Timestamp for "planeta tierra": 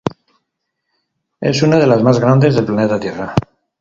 2.65-3.35